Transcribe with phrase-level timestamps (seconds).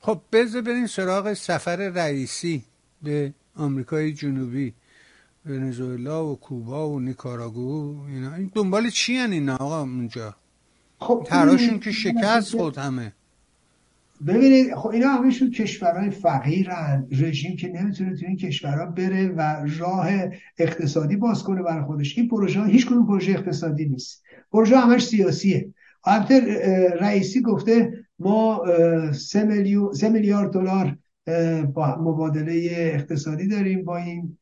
[0.00, 2.64] خب بذار بریم سراغ سفر رئیسی
[3.02, 4.74] به آمریکای جنوبی.
[5.46, 8.34] ونزوئلا و کوبا و نیکاراگو اینا.
[8.34, 10.36] این دنبال چی هن اینا آقا اونجا؟
[10.98, 13.12] خب تراشون که شکست خود همه.
[14.26, 17.06] ببینید خب اینا همشون کشورهای فقیرن.
[17.10, 20.08] رژیم که نمی‌تونه تو این کشورها بره و راه
[20.58, 22.18] اقتصادی باز کنه برای خودش.
[22.18, 24.22] این پروژه ها هیچ کنون پروژه اقتصادی نیست.
[24.52, 25.74] پروژه همش سیاسیه.
[26.04, 26.40] البته
[27.00, 28.64] رئیسی گفته ما
[29.12, 30.96] سه, میلیارد دلار
[31.76, 34.38] مبادله اقتصادی داریم با این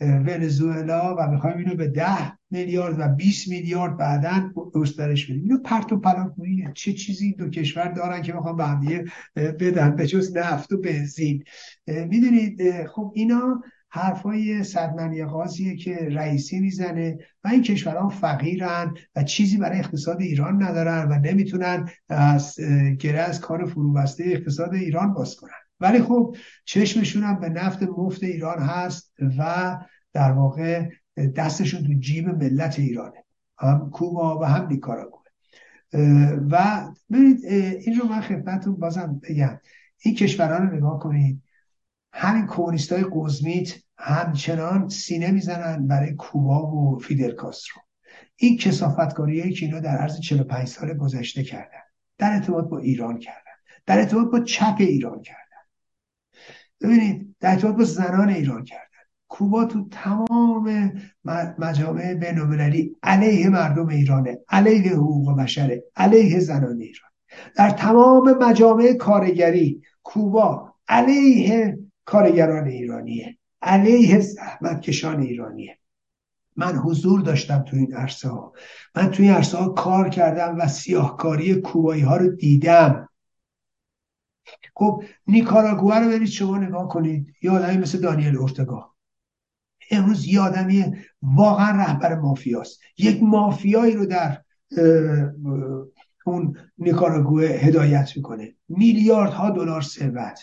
[0.00, 5.42] ونزوئلا و می‌خوایم اینو به ده میلیارد و 20 میلیارد بعدا گسترش بدیم.
[5.42, 8.56] اینو پرت و پلاکنیه چه چیزی دو کشور دارن که می‌خوان
[9.34, 11.44] به بدن به جز نفت و بنزین.
[11.86, 13.62] می‌دونید خب اینا
[13.96, 20.62] حرفای صدمنی غازیه که رئیسی می‌زنه و این کشورها فقیرن و چیزی برای اقتصاد ایران
[20.62, 22.60] ندارن و نمی‌تونن از
[22.98, 25.50] گره از کار فروبسته اقتصاد ایران باز کنن.
[25.80, 29.76] ولی خب چشمشون هم به نفت مفت ایران هست و
[30.12, 30.88] در واقع
[31.36, 33.24] دستشون تو جیب ملت ایرانه.
[33.58, 35.22] هم کوبا و هم نیکاراگوه.
[36.50, 37.44] و ببینید
[37.86, 39.60] این رو من خدمتتون بازم بگم.
[40.02, 41.42] این کشوران رو نگاه کنید.
[42.18, 47.82] همین کمونیست قزمیت همچنان سینه می‌زنن برای کوبا و فیدل کاسترو.
[48.36, 51.82] این کسافتکاری که اینا در عرض 45 سال گذشته کردن
[52.18, 53.52] در ارتباط با ایران کردن
[53.86, 55.40] در ارتباط با چپ ایران کردن.
[56.80, 58.82] ببینید در ارتباط با زنان ایران کردن.
[59.28, 60.92] کوبا تو تمام
[61.58, 67.10] مجامع بینالمللی علیه مردم ایرانه علیه حقوق بشره علیه زنان ایران.
[67.56, 73.38] در تمام مجامع کارگری کوبا علیه کارگران ایرانیه.
[73.62, 75.78] علیه زحمتکشان ایرانیه.
[76.56, 78.52] من حضور داشتم تو این عرصه ها
[78.94, 83.08] من تو این عرصه ها کار کردم و سیاهکاری کوبایی ها رو دیدم.
[84.74, 87.34] خب نیکاراگوه رو برید شما نگاه کنید.
[87.42, 88.92] یه آدمی مثل دانیل اورتگا.
[89.90, 92.80] امروز یه آدمی واقعا رهبر مافیاست.
[92.98, 94.42] یک مافیایی رو در
[96.26, 98.54] اون نیکاراگوه هدایت می‌کنه.
[98.68, 100.40] میلیاردها دلار ثروت.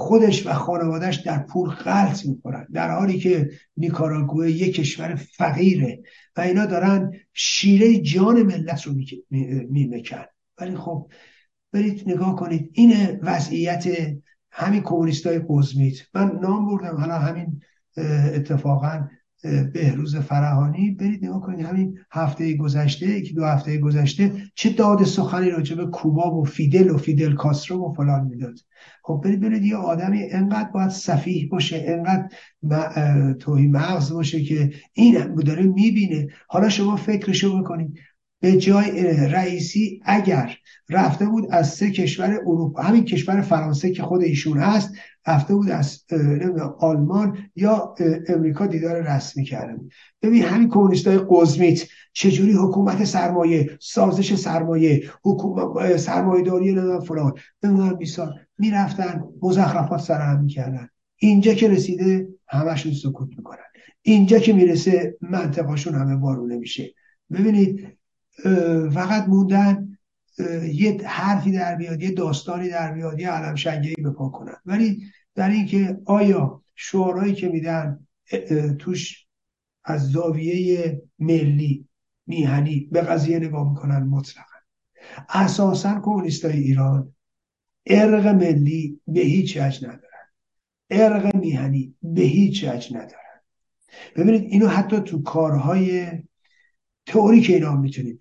[0.00, 2.66] خودش و خانوادهش در پول غلط می‌کنن.
[2.72, 6.02] در حالی که نیکاراگوه یک کشور فقیره
[6.36, 8.94] و اینا دارن شیره جان ملت رو
[9.70, 10.24] میمکن.
[10.60, 11.10] ولی خب
[11.72, 13.84] برید نگاه کنید این وضعیت
[14.50, 17.60] همین کمونیست های قزمیت من نام بردم حالا همین
[18.34, 19.08] اتفاقا
[19.72, 25.50] بهروز فرهانی برید نگاه کنید همین هفته گذشته یکی دو هفته گذشته چه داد سخنی
[25.50, 28.58] راجع به کوبا و فیدل و فیدل کاسترو و فلان می‌داد.
[29.02, 32.28] خب برید برید یه آدمی انقدر باید صفیح باشه انقدر
[33.32, 36.28] توهی مغز باشه که این داره می‌بینه.
[36.48, 37.98] حالا شما فکرشو بکنید.
[38.42, 40.56] به جای رئیسی اگر
[40.88, 44.94] رفته بود از سه کشور اروپا همین کشور فرانسه که خود ایشون هست
[45.26, 46.04] رفته بود از
[46.78, 47.94] آلمان یا
[48.28, 49.92] امریکا دیدار رسمی کرده بود
[50.22, 51.82] ببین همین کمونیست های قزمیت
[52.12, 57.32] چجوری حکومت سرمایه سازش سرمایه حکومت سرمایه داری ندارن فلان
[57.62, 60.88] نمی‌دونم بیسار می‌رفتن مزخرفات سر هم می‌کردن.
[61.16, 63.58] اینجا که رسیده همشون سکوت می‌کنن.
[64.02, 66.94] اینجا که می‌رسه منطقهاشون همه بارونه میشه.
[67.32, 67.88] ببینید
[68.92, 69.89] فقط موندن
[70.72, 74.56] یه حرفی در بیاد یه داستانی در بیاد یه علم شنگهی بپا کنن.
[74.66, 75.02] ولی
[75.34, 78.06] در اینکه آیا شعارهایی که میدن
[78.78, 79.26] توش
[79.84, 81.88] از زاویه ملی
[82.26, 84.46] میهنی به قضیه نگاه می‌کنن مطلقا.
[85.28, 87.14] اساسا کمونیستای ایران
[87.86, 90.00] ارق ملی به هیچ وجه ندارن.
[90.90, 93.40] ارق میهنی به هیچ وجه ندارن.
[94.16, 96.06] ببینید اینو حتی تو کارهای
[97.06, 98.20] تئوریک اینا می‌تونید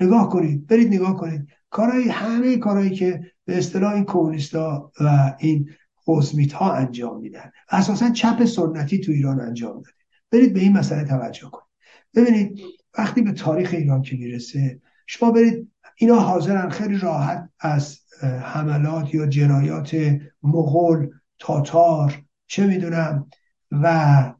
[0.00, 1.48] نگاه کنید برید نگاه کنید.
[1.70, 5.70] کارهای همه کارهایی که به اصطلاح این کمونیستا و این
[6.06, 7.50] قزمیت ها انجام میدن.
[7.68, 9.96] اساسا چپ سنتی تو ایران انجام داده
[10.30, 11.66] برید به این مسئله توجه کنید.
[12.14, 12.60] ببینید
[12.98, 18.00] وقتی به تاریخ ایران که می‌رسه شما برید اینا حاضرن خیلی راحت از
[18.42, 23.28] حملات یا جنایات مغول تاتار چه می‌دونم
[23.70, 24.34] و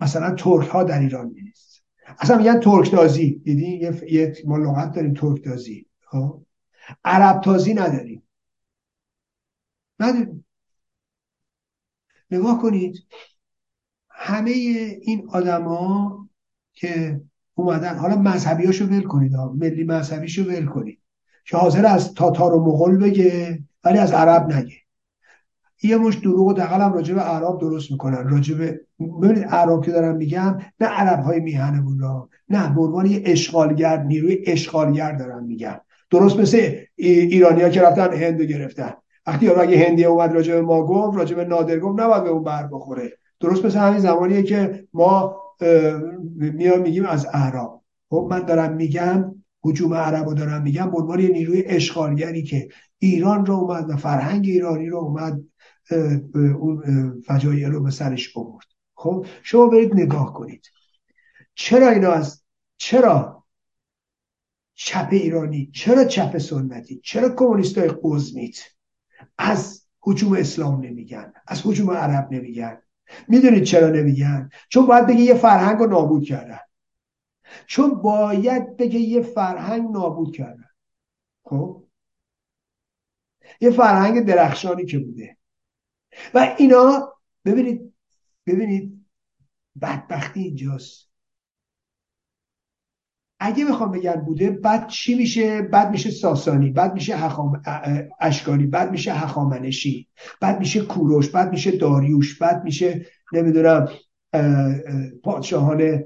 [0.00, 1.65] مثلا ترک ها در ایران نیست
[2.18, 6.42] اصلا میگن ترک تازی دیدی؟ یه, یه ما لغت داریم ترک تازی خب؟
[7.04, 8.22] عرب تازی نداریم.
[10.00, 10.44] نداریم.
[12.30, 13.06] نگاه کنید.
[14.10, 16.28] همه این آدما
[16.72, 17.20] که
[17.54, 21.00] اومدن حالا مذهبیاشو ول کنید ملی مذهبیشو ول کنید.
[21.44, 24.85] که حاضر از تاتار و مغول بگه ولی از عرب نگه.
[25.82, 28.28] یه مش دروغ و دقل هم راجع به عرب درست می‌کنن.
[28.28, 28.80] راجع به
[29.22, 34.02] ببینید عرب که دارم میگم نه عرب های میهنمون را نه به عنوان یه اشغالگر
[34.02, 35.80] نیروی اشغالگر دارم میگم.
[36.10, 38.92] درست مثل ایرانیا که رفتن هند گرفتن.
[39.26, 42.44] وقتی اگه هندی اومد راجع به ما گفت راجع به نادر گفت نباید به اون
[42.44, 43.12] بر بخوره.
[43.40, 45.36] درست مثل همین زمانیه که ما
[46.36, 49.34] میام میگیم از اعراب خب من دارم میگم
[49.64, 52.68] حجوم عرب رو دارم میگم به عنوان نیروی اشغالگری که
[52.98, 55.40] ایران رو اومد و فرهنگ ایرانی رو اومد
[56.34, 60.66] اون فجایع رو به سرش آورد خب شما برید نگاه کنید.
[61.54, 62.42] چرا اینا از
[62.76, 63.44] چرا
[64.74, 68.58] چپ ایرانی چرا چپ سنتی چرا کمونیست های قزمیت
[69.38, 72.82] از حجوم اسلام نمیگن از حجوم عرب نمیگن؟
[73.28, 76.60] می‌دونید چرا نمیگن؟ چون باید بگه یه فرهنگ رو نابود کردن.
[77.66, 80.70] چون باید بگه یه فرهنگ نابود کردن.
[81.44, 81.84] خب؟
[83.60, 85.35] یه فرهنگ درخشانی که بوده.
[86.34, 87.12] و اینا
[87.44, 87.94] ببینید
[88.46, 89.06] ببینید
[89.80, 91.06] بدبختی اینجاست.
[93.40, 97.62] اگه بخوام بگم بوده بعد چی میشه؟ بعد میشه ساسانی بعد میشه حخام...
[98.20, 100.08] اشکانی بعد میشه هخامنشی
[100.40, 103.88] بعد میشه کوروش بعد میشه داریوش بعد میشه نمی‌دونم
[105.22, 106.04] پادشاهان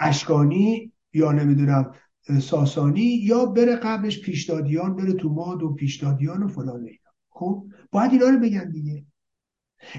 [0.00, 1.94] اشکانی یا نمی‌دونم
[2.38, 7.10] ساسانی یا بره قبلش پیشدادیان بره تو ماد و پیشدادیان و فلان اینا.
[7.30, 9.04] خب؟ باید اینا رو بگن دیگه.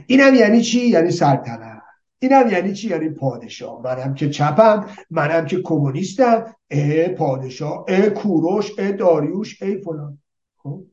[0.07, 1.81] اینم یعنی چی؟ یعنی سلطنت.
[2.19, 3.81] اینم یعنی چی؟ یعنی پادشاه.
[3.81, 6.55] منم که چپم منم که کمونیستم.
[6.69, 10.17] اه پادشاه اه کوروش اه داریوش ای فلان.
[10.57, 10.85] خب؟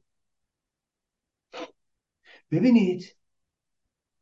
[2.51, 3.17] ببینید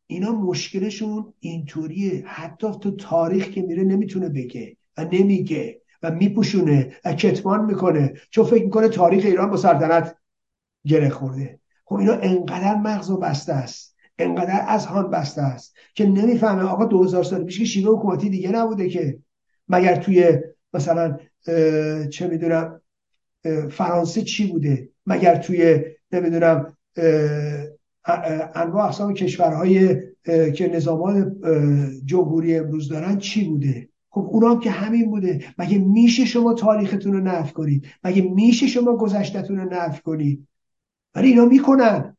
[0.07, 2.25] اینا مشکلشون اینطوریه.
[2.27, 5.81] حتی تو تاریخ که میره نمی‌تونه بگه و نمیگه.
[6.11, 8.13] میپوشونه و کتمان می‌کنه.
[8.31, 10.17] چون فکر می‌کنه تاریخ ایران با سلطنت
[10.87, 11.61] گره خورده.
[11.85, 13.97] خب اینا انقدر مغز و بسته است.
[14.19, 18.51] انقدر از هان بسته است که نمی‌فهمه آقا 2000 سال پیش که شیوه حکومتی دیگه
[18.51, 19.19] نبوده که
[19.69, 20.39] مگر توی
[20.75, 21.19] مثلا
[22.11, 22.81] چه می‌دونم
[23.71, 25.81] فرانسه چی بوده؟ مگر توی
[26.13, 26.77] نمی‌دونم
[28.55, 29.97] انواع اقسام کشورهای
[30.55, 31.27] که نظامات
[32.05, 35.45] جمهوری امروز دارن چی بوده؟ خب اونا هم که همین بوده.
[35.59, 40.49] مگه میشه شما تاریختون رو نفی کنید؟ مگه میشه شما گذشتتون رو نفی کنید؟
[41.15, 42.17] ولی اینا می‌کنن.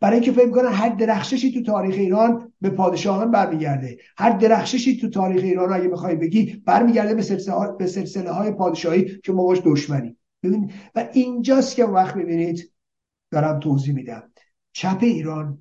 [0.00, 3.98] برای اینکه فکر کنن هر درخششی تو تاریخ ایران به پادشاهان برمیگرده.
[4.16, 9.18] هر درخششی تو تاریخ ایران اگه بخوای بگی برمیگرده به سلسله, به سلسله های پادشاهی
[9.24, 10.16] که ما باش دشمنی.
[10.42, 12.72] ببین و اینجاست که وقت می‌بینید
[13.30, 14.22] دارم توضیح میدم.
[14.72, 15.58] چپ ایران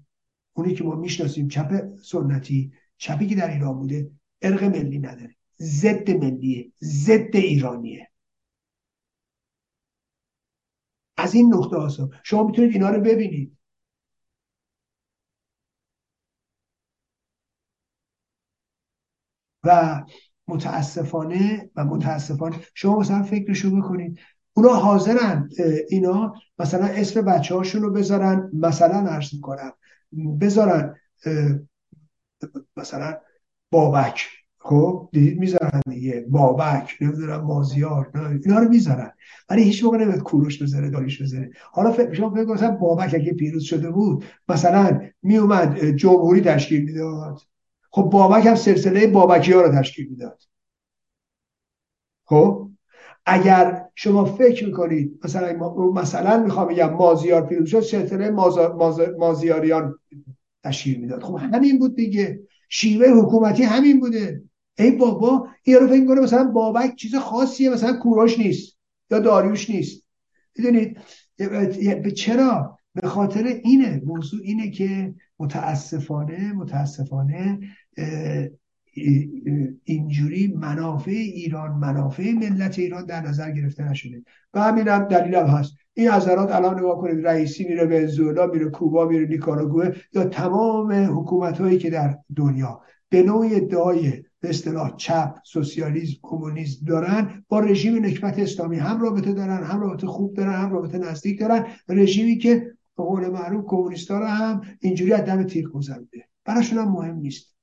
[0.54, 4.10] اونی که ما می‌شناسیم چپ سنتی چپی که در ایران بوده
[4.42, 5.36] ارق ملی نداره.
[5.62, 8.10] ضد ملیه ضد ایرانیه.
[11.18, 13.58] از این نقطه هاست شما می‌تونید اینا رو ببینید.
[19.64, 20.04] و
[20.48, 24.20] متاسفانه و متاسفانه شما مثلا فکرشو بکنید.
[24.54, 25.50] اونا حاضرن
[25.90, 29.74] اینا مثلا اسم بچه هاشون رو بذارن مثلا عرض می‌کنم
[30.42, 30.96] بذارن
[32.78, 33.18] مثلا
[33.72, 34.45] بابک.
[34.68, 36.26] خب دیدید می‌ذارن دیگه.
[36.30, 38.12] بابک نمی‌دونم مازیار
[38.46, 39.12] اینا رو می‌ذارن
[39.50, 43.34] ولی هیچ موقع نمیاد کوروش بذاره داریش بذاره حالا فکر شما فکر مثلا بابک اگه
[43.34, 47.42] پیروز شده بود مثلا میومد جمهوری تشکیل می‌داد.
[47.92, 50.42] خب بابک هم سلسله بابکی ها رو تشکیل می‌داد.
[52.26, 52.70] خب
[53.26, 55.54] اگر شما فکر می‌کنید مثلا
[55.94, 58.32] مثلا می‌خوام بگم مازیار پیروز شد سلسله
[59.18, 59.96] مازیاریان
[60.64, 61.24] تشکیل می‌داد.
[61.24, 62.40] خب همین بود دیگه.
[62.70, 64.44] شیوه حکومتی همین بوده.
[64.78, 68.78] ای بابا این رو فکر کنه مثلا بابک چیز خاصیه مثلا کوروش نیست
[69.12, 70.04] یا داریوش نیست.
[70.58, 70.98] می‌دونید؟
[72.16, 77.60] چرا؟ به خاطر اینه موضوع اینه که متاسفانه متاسفانه
[79.84, 84.24] اینجوری منافع ایران منافع ملت ایران در نظر گرفته نشده.
[84.54, 85.74] و همین هم دلیل هم هست.
[85.94, 91.62] این حضرات الان نگاه کنید رئیسی میره ونزوئلا میره کوبا میره نیکاراگوه یا تمام حکومت
[91.62, 92.82] هایی که در دنیا.
[93.10, 98.78] به نوع ادعای به اصطلاح چپ سوسیالیسم کمونیسم دارن با رژیم نکبت اسلامی.
[98.78, 101.68] هم رابطه دارن هم رابطه خوب دارن هم رابطه نزدیک دارن.
[101.90, 106.92] رژیمی که به قول معروف کمونیستا رو هم اینجوری از دم تیر گذرونده براشون هم
[106.92, 107.56] مهم نیست.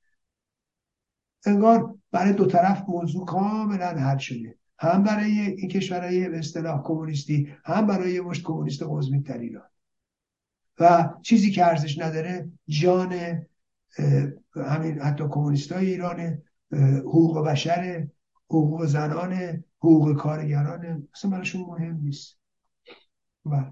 [1.45, 4.57] انگار برای دو طرف موضوع کاملا حل شده.
[4.79, 9.69] هم برای این کشورهای به اصطلاح کمونیستی هم برای مشت کمونیست قزمی ایران.
[10.79, 13.13] و چیزی که ارزش نداره جان
[14.55, 16.41] همین حتی کمونیست های ایران
[16.99, 18.07] حقوق بشر
[18.49, 21.07] حقوق زنان حقوق کارگران.
[21.15, 22.39] اصلا براشون مهم نیست.
[23.45, 23.71] و